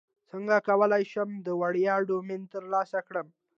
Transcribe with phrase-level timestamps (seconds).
[0.29, 3.27] څنګه کولی شم د وړیا ډومین ترلاسه کړم